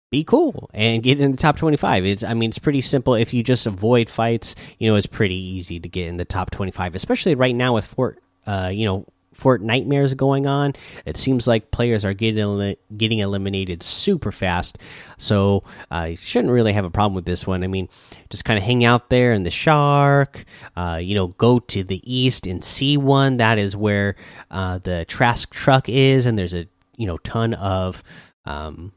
Be 0.09 0.23
cool 0.23 0.69
and 0.73 1.01
get 1.01 1.21
in 1.21 1.31
the 1.31 1.37
top 1.37 1.57
25. 1.57 2.05
It's, 2.05 2.23
I 2.23 2.33
mean, 2.33 2.49
it's 2.49 2.59
pretty 2.59 2.81
simple. 2.81 3.15
If 3.15 3.33
you 3.33 3.41
just 3.43 3.65
avoid 3.65 4.09
fights, 4.09 4.55
you 4.77 4.89
know, 4.89 4.95
it's 4.95 5.07
pretty 5.07 5.35
easy 5.35 5.79
to 5.79 5.89
get 5.89 6.07
in 6.07 6.17
the 6.17 6.25
top 6.25 6.51
25, 6.51 6.95
especially 6.95 7.35
right 7.35 7.55
now 7.55 7.73
with 7.73 7.85
Fort, 7.85 8.21
uh, 8.45 8.69
you 8.71 8.85
know, 8.85 9.05
Fort 9.33 9.61
Nightmares 9.61 10.13
going 10.13 10.45
on. 10.45 10.73
It 11.05 11.17
seems 11.17 11.47
like 11.47 11.71
players 11.71 12.05
are 12.05 12.13
getting 12.13 12.75
getting 12.95 13.19
eliminated 13.19 13.83
super 13.83 14.31
fast, 14.31 14.77
so 15.17 15.63
uh, 15.91 16.15
shouldn't 16.15 16.53
really 16.53 16.73
have 16.73 16.85
a 16.85 16.89
problem 16.89 17.15
with 17.15 17.25
this 17.25 17.45
one. 17.45 17.63
I 17.63 17.67
mean, 17.67 17.89
just 18.29 18.45
kind 18.45 18.57
of 18.57 18.63
hang 18.63 18.85
out 18.85 19.09
there 19.09 19.33
in 19.33 19.43
the 19.43 19.51
shark. 19.51 20.45
Uh, 20.75 20.99
you 21.01 21.15
know, 21.15 21.27
go 21.27 21.59
to 21.59 21.83
the 21.83 22.01
east 22.03 22.45
and 22.47 22.63
see 22.63 22.97
one. 22.97 23.37
That 23.37 23.57
is 23.57 23.75
where 23.75 24.15
uh, 24.51 24.79
the 24.79 25.05
Trask 25.07 25.53
truck 25.53 25.89
is, 25.89 26.25
and 26.25 26.37
there's 26.37 26.53
a 26.53 26.67
you 26.97 27.07
know 27.07 27.17
ton 27.17 27.53
of 27.53 28.03
um, 28.45 28.93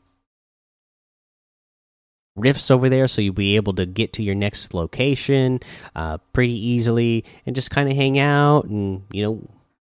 rifts 2.37 2.71
over 2.71 2.89
there 2.89 3.09
so 3.09 3.23
you'll 3.23 3.35
be 3.35 3.57
able 3.57 3.73
to 3.73 3.87
get 3.87 4.13
to 4.13 4.23
your 4.23 4.35
next 4.35 4.75
location 4.75 5.59
uh, 5.95 6.19
pretty 6.33 6.55
easily 6.55 7.25
and 7.47 7.57
just 7.57 7.71
kind 7.71 7.91
of 7.91 7.97
hang 7.97 8.19
out 8.19 8.67
and 8.67 9.03
you 9.11 9.23
know 9.23 9.49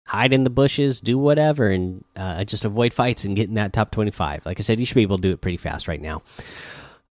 hide 0.06 0.32
in 0.32 0.44
the 0.44 0.50
bushes, 0.50 1.00
do 1.00 1.18
whatever, 1.18 1.68
and 1.68 2.04
uh, 2.16 2.44
just 2.44 2.64
avoid 2.64 2.92
fights 2.92 3.25
and 3.25 3.37
get 3.37 3.49
in 3.49 3.54
that 3.54 3.73
top 3.73 3.90
25. 3.90 4.44
Like 4.44 4.59
I 4.59 4.62
said, 4.62 4.80
you 4.80 4.87
should 4.87 4.97
be 4.97 5.02
able 5.02 5.18
to 5.18 5.23
do 5.23 5.32
it 5.32 5.40
pretty 5.40 5.56
fast 5.56 5.88
right 5.88 6.00
now. 6.00 6.23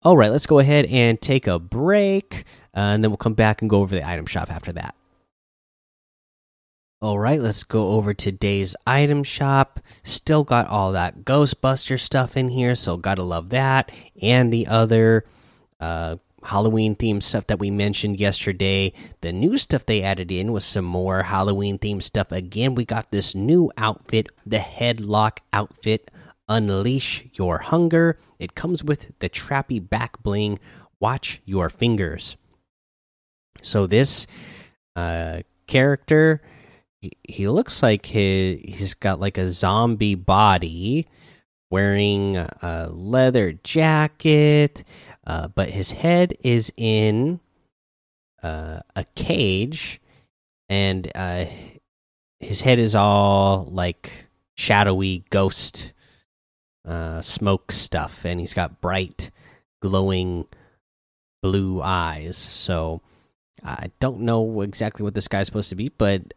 All 0.01 0.17
right, 0.17 0.31
let's 0.31 0.45
go 0.45 0.59
ahead 0.59 0.85
and 0.85 1.19
take 1.19 1.47
a 1.47 1.59
break, 1.59 2.45
uh, 2.75 2.79
and 2.79 3.03
then 3.03 3.11
we'll 3.11 3.17
come 3.17 3.33
back 3.33 3.61
and 3.61 3.69
go 3.69 3.81
over 3.81 3.95
the 3.95 4.07
item 4.07 4.25
shop 4.25 4.51
after 4.51 4.71
that. 4.73 4.95
All 7.01 7.17
right, 7.17 7.39
let's 7.39 7.63
go 7.63 7.91
over 7.91 8.13
today's 8.13 8.75
item 8.85 9.23
shop. 9.23 9.79
Still 10.03 10.43
got 10.43 10.67
all 10.67 10.91
that 10.91 11.23
Ghostbuster 11.23 11.97
stuff 11.97 12.35
in 12.35 12.49
here, 12.49 12.75
so 12.75 12.97
gotta 12.97 13.23
love 13.23 13.49
that. 13.49 13.91
And 14.21 14.51
the 14.51 14.67
other 14.67 15.23
uh, 15.79 16.17
Halloween 16.43 16.95
themed 16.95 17.23
stuff 17.23 17.47
that 17.47 17.59
we 17.59 17.69
mentioned 17.69 18.19
yesterday. 18.19 18.93
The 19.21 19.31
new 19.31 19.57
stuff 19.57 19.85
they 19.85 20.01
added 20.01 20.31
in 20.31 20.51
was 20.51 20.65
some 20.65 20.85
more 20.85 21.23
Halloween 21.23 21.77
themed 21.77 22.03
stuff. 22.03 22.31
Again, 22.31 22.75
we 22.75 22.85
got 22.85 23.11
this 23.11 23.35
new 23.35 23.71
outfit, 23.77 24.27
the 24.45 24.57
Headlock 24.57 25.39
outfit. 25.53 26.11
Unleash 26.47 27.27
your 27.33 27.59
hunger. 27.59 28.17
It 28.39 28.55
comes 28.55 28.83
with 28.83 29.11
the 29.19 29.29
trappy 29.29 29.87
back 29.87 30.23
bling. 30.23 30.59
Watch 30.99 31.41
your 31.45 31.69
fingers. 31.69 32.37
So 33.61 33.85
this 33.85 34.25
uh, 34.95 35.41
character, 35.67 36.41
he, 37.01 37.11
he 37.23 37.47
looks 37.47 37.83
like 37.83 38.07
he, 38.07 38.65
he's 38.67 38.93
got 38.93 39.19
like 39.19 39.37
a 39.37 39.49
zombie 39.49 40.15
body, 40.15 41.07
wearing 41.69 42.37
a 42.37 42.89
leather 42.89 43.53
jacket 43.63 44.83
uh, 45.29 45.47
but 45.47 45.69
his 45.69 45.91
head 45.91 46.33
is 46.41 46.73
in 46.75 47.39
uh, 48.41 48.79
a 48.95 49.05
cage, 49.13 50.01
and 50.67 51.11
uh, 51.13 51.45
his 52.39 52.61
head 52.61 52.79
is 52.79 52.95
all 52.95 53.65
like 53.71 54.25
shadowy 54.57 55.23
ghost 55.29 55.93
uh, 56.83 57.21
smoke 57.21 57.71
stuff, 57.71 58.25
and 58.25 58.39
he's 58.39 58.55
got 58.55 58.81
bright, 58.81 59.29
glowing 59.83 60.45
blue 61.43 61.79
eyes. 61.79 62.35
So 62.35 63.01
I 63.63 63.91
don't 63.99 64.21
know 64.21 64.61
exactly 64.61 65.03
what 65.03 65.13
this 65.13 65.27
guy's 65.27 65.45
supposed 65.45 65.69
to 65.69 65.75
be, 65.75 65.89
but 65.89 66.33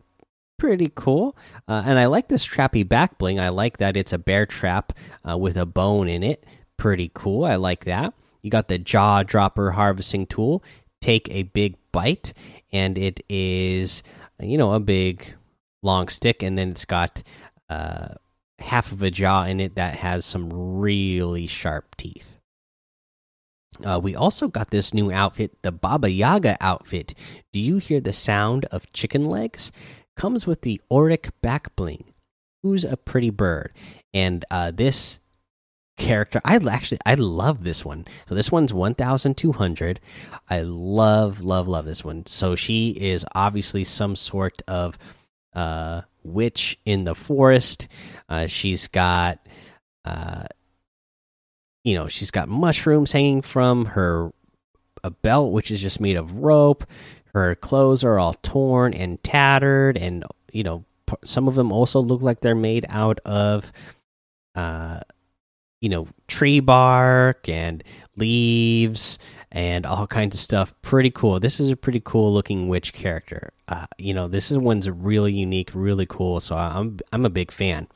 pretty 0.63 0.93
cool. 0.95 1.37
Uh, 1.67 1.83
and 1.85 1.99
I 1.99 2.07
like 2.07 2.29
this 2.29 2.47
trappy 2.47 2.89
back 2.89 3.19
bling. 3.19 3.41
I 3.41 3.49
like 3.49 3.79
that 3.79 3.97
it's 3.97 4.13
a 4.13 4.19
bear 4.19 4.47
trap 4.47 4.93
uh, 5.29 5.37
with 5.37 5.57
a 5.57 5.67
bone 5.67 6.09
in 6.09 6.23
it. 6.23 6.47
Pretty 6.77 7.11
cool. 7.15 7.45
I 7.45 7.57
like 7.57 7.85
that. 7.87 8.15
You 8.43 8.51
got 8.51 8.69
the 8.69 8.79
jaw 8.79 9.25
dropper 9.25 9.73
harvesting 9.73 10.25
tool. 10.25 10.63
Take 11.01 11.29
a 11.31 11.43
big 11.43 11.75
bite, 11.91 12.33
and 12.71 12.97
it 12.97 13.25
is, 13.29 14.05
you 14.39 14.57
know, 14.57 14.73
a 14.73 14.79
big 14.79 15.35
long 15.83 16.07
stick, 16.07 16.45
and 16.45 16.57
then 16.57 16.71
it's 16.71 16.85
got 16.85 17.25
uh, 17.69 18.11
half 18.61 18.93
of 18.93 19.03
a 19.03 19.11
jaw 19.11 19.43
in 19.47 19.59
it 19.59 19.75
that 19.75 19.97
has 19.97 20.25
some 20.25 20.49
really 20.79 21.49
sharp 21.49 21.97
teeth. 21.97 22.39
Uh, 23.85 23.99
we 24.01 24.15
also 24.15 24.47
got 24.47 24.71
this 24.71 24.95
new 24.95 25.11
outfit, 25.11 25.61
the 25.63 25.73
Baba 25.73 26.09
Yaga 26.09 26.57
outfit. 26.61 27.15
Do 27.53 27.59
you 27.59 27.79
hear 27.79 28.01
the 28.01 28.13
sound 28.13 28.65
of 28.67 28.93
chicken 28.93 29.27
legs? 29.27 29.73
Comes 30.17 30.47
with 30.47 30.63
the 30.63 30.81
Auric 30.91 31.31
back 31.41 31.75
bling. 31.77 32.05
Who's 32.63 32.85
a 32.85 32.97
pretty 32.97 33.31
bird? 33.31 33.73
And 34.15 34.45
uh, 34.51 34.71
this 34.71 35.19
character, 35.97 36.41
I 36.45 36.57
actually 36.57 36.99
I 37.05 37.15
love 37.15 37.65
this 37.65 37.85
one. 37.85 38.07
So 38.29 38.35
this 38.35 38.53
one's 38.53 38.73
one 38.73 38.95
thousand 38.95 39.37
two 39.37 39.53
hundred. 39.53 40.01
I 40.49 40.63
love 40.63 41.41
love 41.41 41.67
love 41.69 41.87
this 41.87 42.05
one. 42.05 42.27
So 42.27 42.55
she 42.55 42.91
is 42.91 43.27
obviously 43.35 43.85
some 43.85 44.17
sort 44.17 44.63
of 44.69 44.97
uh, 45.55 46.03
witch 46.23 46.79
in 46.85 47.05
the 47.05 47.15
forest. 47.15 47.89
Uh, 48.29 48.47
she's 48.47 48.89
got 48.89 49.41
uh, 50.05 50.45
you 51.85 51.95
know 51.95 52.09
she's 52.09 52.31
got 52.31 52.49
mushrooms 52.49 53.13
hanging 53.13 53.43
from 53.43 53.87
her 53.87 54.33
a 55.05 55.11
belt 55.11 55.53
which 55.53 55.71
is 55.71 55.81
just 55.81 56.01
made 56.01 56.17
of 56.17 56.33
rope 56.37 56.85
her 57.35 57.55
clothes 57.55 58.05
are 58.05 58.19
all 58.19 58.35
torn 58.35 58.95
and 58.95 59.23
tattered 59.23 59.97
and 59.97 60.25
you 60.53 60.63
know 60.63 60.85
some 61.25 61.49
of 61.49 61.55
them 61.55 61.73
also 61.73 62.01
look 62.01 62.23
like 62.23 62.41
they're 62.41 62.55
made 62.55 62.87
out 62.89 63.19
of 63.21 63.73
uh 64.55 65.01
you 65.81 65.89
know 65.89 66.07
tree 66.29 66.61
bark 66.61 67.49
and 67.49 67.83
leaves 68.17 69.19
and 69.51 69.85
all 69.85 70.07
kinds 70.07 70.35
of 70.35 70.41
stuff. 70.41 70.75
Pretty 70.81 71.11
cool. 71.11 71.39
This 71.39 71.61
is 71.61 71.69
a 71.69 71.77
pretty 71.77 72.01
cool 72.03 72.33
looking 72.33 72.69
witch 72.69 72.95
character. 72.95 73.53
Uh, 73.69 73.87
you 73.99 74.15
know 74.15 74.29
this 74.29 74.51
is 74.51 74.59
one's 74.59 74.89
really 74.89 75.33
unique 75.33 75.71
really 75.73 76.05
cool 76.05 76.41
so 76.41 76.55
i'm 76.57 76.99
i'm 77.13 77.25
a 77.25 77.31
big 77.31 77.51
fan. 77.51 77.89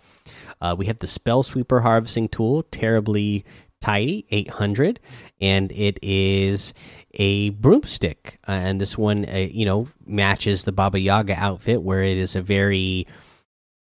Uh, 0.60 0.74
we 0.76 0.86
have 0.86 0.98
the 0.98 1.06
spell 1.06 1.42
sweeper 1.42 1.80
harvesting 1.80 2.28
tool 2.28 2.62
terribly 2.64 3.44
tidy 3.80 4.26
800 4.30 5.00
and 5.40 5.70
it 5.72 5.98
is 6.02 6.74
a 7.14 7.50
broomstick. 7.50 8.38
Uh, 8.48 8.52
and 8.52 8.80
this 8.80 8.96
one 8.96 9.24
uh, 9.28 9.48
you 9.50 9.64
know 9.64 9.88
matches 10.04 10.64
the 10.64 10.72
baba 10.72 10.98
yaga 10.98 11.34
outfit 11.34 11.82
where 11.82 12.02
it 12.02 12.16
is 12.16 12.36
a 12.36 12.42
very 12.42 13.06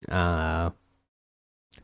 uh 0.07 0.69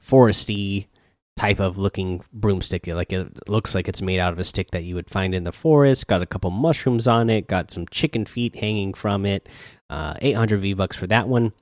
foresty 0.06 0.88
type 1.36 1.60
of 1.60 1.78
looking 1.78 2.24
broomstick. 2.32 2.88
Like 2.88 3.12
it 3.12 3.50
looks 3.50 3.76
like 3.76 3.88
it's 3.90 4.02
made 4.02 4.20
out 4.20 4.32
of 4.32 4.40
a 4.40 4.44
stick 4.44 4.72
that 4.72 4.84
you 4.84 4.96
would 4.96 5.10
find 5.10 5.36
in 5.36 5.44
the 5.44 5.52
forest. 5.52 6.08
Got 6.08 6.22
a 6.22 6.26
couple 6.28 6.50
mushrooms 6.50 7.08
on 7.08 7.30
it. 7.30 7.48
Got 7.48 7.72
some 7.72 7.88
chicken 7.88 8.26
feet 8.26 8.56
hanging 8.56 8.94
from 8.94 9.26
it. 9.26 9.50
Uh 9.90 10.14
800 10.22 10.60
v 10.60 10.74
bucks 10.74 10.96
for 10.96 11.08
that 11.08 11.28
one. 11.28 11.54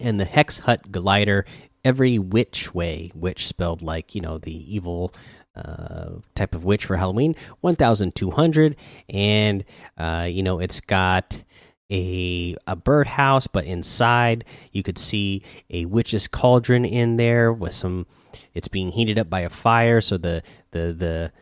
And 0.00 0.20
the 0.20 0.24
hex 0.24 0.60
hut 0.60 0.92
glider 0.92 1.44
every 1.84 2.18
which 2.18 2.74
way 2.74 3.10
which 3.14 3.46
spelled 3.46 3.82
like 3.82 4.14
you 4.14 4.20
know 4.20 4.38
the 4.38 4.74
evil 4.74 5.12
uh, 5.56 6.10
type 6.34 6.54
of 6.54 6.64
witch 6.64 6.84
for 6.84 6.96
Halloween, 6.96 7.34
1,200. 7.60 8.76
And, 9.08 9.64
uh, 9.96 10.26
you 10.30 10.42
know, 10.42 10.60
it's 10.60 10.80
got 10.80 11.42
a, 11.90 12.56
a 12.66 12.76
birdhouse, 12.76 13.46
but 13.46 13.64
inside 13.64 14.44
you 14.72 14.82
could 14.82 14.98
see 14.98 15.42
a 15.68 15.86
witch's 15.86 16.28
cauldron 16.28 16.84
in 16.84 17.16
there 17.16 17.52
with 17.52 17.74
some, 17.74 18.06
it's 18.54 18.68
being 18.68 18.92
heated 18.92 19.18
up 19.18 19.28
by 19.28 19.40
a 19.40 19.48
fire. 19.50 20.00
So 20.00 20.16
the, 20.16 20.42
the, 20.70 20.92
the, 20.92 21.32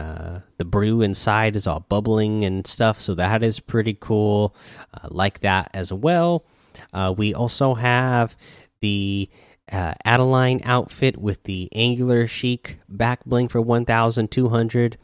uh, 0.00 0.40
the 0.58 0.64
brew 0.64 1.02
inside 1.02 1.56
is 1.56 1.66
all 1.66 1.80
bubbling 1.80 2.44
and 2.44 2.64
stuff, 2.66 3.00
so 3.00 3.14
that 3.16 3.42
is 3.42 3.58
pretty 3.58 3.96
cool. 3.98 4.54
Uh, 4.94 5.08
like 5.10 5.40
that 5.40 5.70
as 5.74 5.92
well. 5.92 6.44
Uh, 6.92 7.12
we 7.16 7.34
also 7.34 7.74
have 7.74 8.36
the 8.80 9.28
uh, 9.72 9.94
Adeline 10.04 10.60
outfit 10.64 11.16
with 11.16 11.42
the 11.44 11.68
angular 11.74 12.26
chic 12.26 12.78
back 12.88 13.24
bling 13.24 13.48
for 13.48 13.60
1200, 13.60 14.96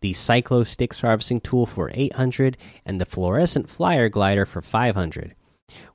the 0.00 0.12
Cyclo 0.12 0.66
Sticks 0.66 1.00
harvesting 1.00 1.40
tool 1.40 1.66
for 1.66 1.90
800, 1.92 2.56
and 2.84 3.00
the 3.00 3.06
fluorescent 3.06 3.68
flyer 3.68 4.08
glider 4.08 4.46
for 4.46 4.62
500. 4.62 5.34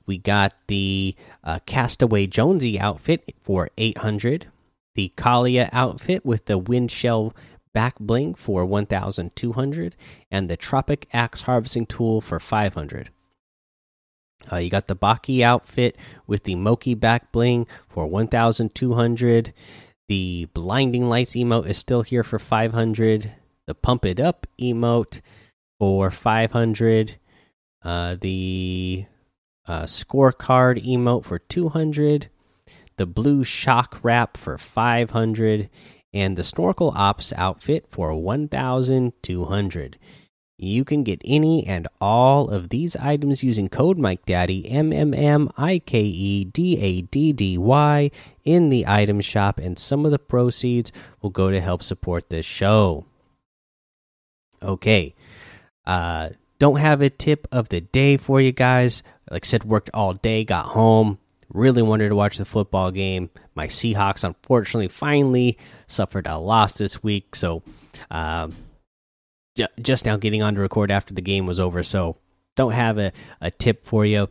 We 0.06 0.18
got 0.18 0.54
the 0.68 1.16
uh, 1.42 1.58
Castaway 1.66 2.26
Jonesy 2.26 2.78
outfit 2.78 3.34
for 3.42 3.70
800, 3.76 4.46
the 4.94 5.12
Kalia 5.16 5.68
outfit 5.72 6.24
with 6.24 6.44
the 6.46 6.58
wind 6.58 6.90
shell 6.90 7.34
back 7.72 7.98
bling 7.98 8.34
for 8.34 8.64
1200, 8.64 9.96
and 10.30 10.48
the 10.48 10.56
Tropic 10.56 11.08
Axe 11.12 11.42
harvesting 11.42 11.86
tool 11.86 12.20
for 12.20 12.38
500. 12.38 13.10
Uh, 14.50 14.56
you 14.56 14.70
got 14.70 14.86
the 14.86 14.96
Baki 14.96 15.42
outfit 15.42 15.96
with 16.26 16.44
the 16.44 16.54
Moki 16.54 16.94
back 16.94 17.32
bling 17.32 17.66
for 17.88 18.06
1,200. 18.06 19.52
The 20.08 20.48
Blinding 20.52 21.08
Lights 21.08 21.32
emote 21.32 21.66
is 21.66 21.78
still 21.78 22.02
here 22.02 22.24
for 22.24 22.38
500. 22.38 23.32
The 23.66 23.74
Pump 23.74 24.04
It 24.04 24.20
Up 24.20 24.46
emote 24.60 25.22
for 25.78 26.10
500. 26.10 27.16
Uh, 27.82 28.16
the 28.20 29.06
uh, 29.66 29.84
Scorecard 29.84 30.84
emote 30.86 31.24
for 31.24 31.38
200. 31.38 32.28
The 32.96 33.06
Blue 33.06 33.44
Shock 33.44 34.00
Wrap 34.02 34.36
for 34.36 34.58
500. 34.58 35.70
And 36.12 36.36
the 36.36 36.44
Snorkel 36.44 36.92
Ops 36.94 37.32
outfit 37.36 37.86
for 37.90 38.14
1,200. 38.14 39.98
You 40.56 40.84
can 40.84 41.02
get 41.02 41.20
any 41.24 41.66
and 41.66 41.88
all 42.00 42.48
of 42.48 42.68
these 42.68 42.94
items 42.96 43.42
using 43.42 43.68
code 43.68 43.98
Mike 43.98 44.24
Daddy 44.24 44.70
M 44.70 44.92
M 44.92 45.12
M 45.12 45.50
I 45.56 45.80
K 45.80 46.00
E 46.00 46.44
D 46.44 46.78
A 46.80 47.00
D 47.02 47.32
D 47.32 47.58
Y 47.58 48.10
in 48.44 48.68
the 48.68 48.86
item 48.86 49.20
shop, 49.20 49.58
and 49.58 49.76
some 49.76 50.04
of 50.04 50.12
the 50.12 50.18
proceeds 50.18 50.92
will 51.20 51.30
go 51.30 51.50
to 51.50 51.60
help 51.60 51.82
support 51.82 52.28
this 52.30 52.46
show. 52.46 53.04
Okay, 54.62 55.14
uh, 55.86 56.30
don't 56.60 56.78
have 56.78 57.02
a 57.02 57.10
tip 57.10 57.48
of 57.50 57.68
the 57.68 57.80
day 57.80 58.16
for 58.16 58.40
you 58.40 58.52
guys. 58.52 59.02
Like 59.28 59.44
I 59.44 59.48
said, 59.48 59.64
worked 59.64 59.90
all 59.92 60.14
day, 60.14 60.44
got 60.44 60.66
home, 60.66 61.18
really 61.48 61.82
wanted 61.82 62.10
to 62.10 62.16
watch 62.16 62.38
the 62.38 62.44
football 62.44 62.92
game. 62.92 63.28
My 63.56 63.66
Seahawks, 63.66 64.22
unfortunately, 64.22 64.88
finally 64.88 65.58
suffered 65.88 66.28
a 66.28 66.38
loss 66.38 66.78
this 66.78 67.02
week, 67.02 67.34
so. 67.34 67.64
Um, 68.08 68.54
just 69.80 70.04
now 70.04 70.16
getting 70.16 70.42
on 70.42 70.54
to 70.54 70.60
record 70.60 70.90
after 70.90 71.14
the 71.14 71.22
game 71.22 71.46
was 71.46 71.58
over, 71.58 71.82
so 71.82 72.16
don't 72.54 72.72
have 72.72 72.98
a, 72.98 73.12
a 73.40 73.50
tip 73.50 73.84
for 73.84 74.04
you. 74.04 74.28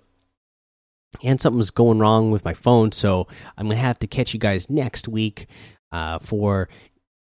And 1.24 1.40
something's 1.40 1.70
going 1.70 2.00
wrong 2.00 2.32
with 2.32 2.44
my 2.44 2.54
phone, 2.54 2.92
so 2.92 3.28
I'm 3.58 3.68
gonna 3.68 3.80
have 3.80 4.00
to 4.00 4.08
catch 4.08 4.34
you 4.34 4.40
guys 4.40 4.70
next 4.70 5.08
week 5.08 5.48
uh, 5.92 6.20
for 6.20 6.70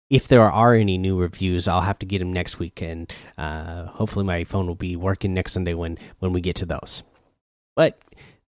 if 0.08 0.28
there 0.28 0.42
are 0.42 0.74
any 0.74 0.96
new 0.96 1.18
reviews. 1.18 1.66
I'll 1.66 1.80
have 1.80 1.98
to 2.00 2.06
get 2.06 2.20
them 2.20 2.32
next 2.32 2.58
week, 2.58 2.80
and 2.80 3.12
uh, 3.36 3.86
hopefully 3.86 4.24
my 4.24 4.44
phone 4.44 4.66
will 4.66 4.76
be 4.76 4.96
working 4.96 5.34
next 5.34 5.52
Sunday 5.52 5.74
when 5.74 5.98
when 6.20 6.32
we 6.32 6.40
get 6.40 6.56
to 6.56 6.66
those. 6.66 7.02
But 7.74 8.00